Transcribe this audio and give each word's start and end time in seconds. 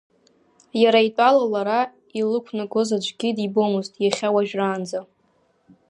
Иара 0.81 0.99
итәала 1.07 1.43
лара 1.53 1.79
илықәнагоз 2.19 2.89
аӡәгьы 2.95 3.29
дибомызт 3.37 3.93
иахьа 4.03 4.33
уажәраанӡа. 4.35 4.99